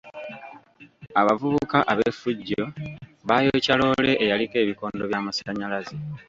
Abavubuka 1.21 1.77
ab'effujjo 1.91 2.63
baayokya 3.27 3.73
loore 3.79 4.13
eyaliko 4.23 4.55
ebikondo 4.63 5.03
by'amasannyalaze. 5.11 5.95